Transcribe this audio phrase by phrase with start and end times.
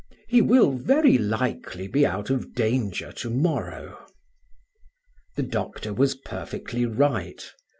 [0.27, 4.03] He will very likely be out of danger to morrow."
[5.35, 7.43] The doctor was perfectly right.